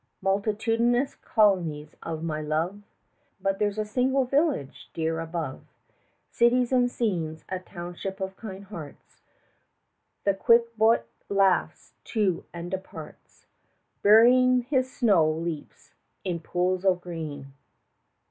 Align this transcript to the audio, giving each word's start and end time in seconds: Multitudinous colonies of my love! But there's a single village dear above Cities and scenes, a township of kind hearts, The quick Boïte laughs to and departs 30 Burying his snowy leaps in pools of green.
Multitudinous 0.19 1.13
colonies 1.13 1.93
of 2.01 2.23
my 2.23 2.41
love! 2.41 2.81
But 3.39 3.59
there's 3.59 3.77
a 3.77 3.85
single 3.85 4.25
village 4.25 4.89
dear 4.95 5.19
above 5.19 5.61
Cities 6.31 6.71
and 6.71 6.89
scenes, 6.89 7.45
a 7.49 7.59
township 7.59 8.19
of 8.19 8.35
kind 8.35 8.63
hearts, 8.65 9.21
The 10.23 10.33
quick 10.33 10.75
Boïte 10.75 11.03
laughs 11.29 11.93
to 12.05 12.45
and 12.51 12.71
departs 12.71 13.45
30 14.01 14.01
Burying 14.01 14.61
his 14.63 14.91
snowy 14.91 15.39
leaps 15.39 15.93
in 16.23 16.39
pools 16.39 16.83
of 16.83 16.99
green. 16.99 17.53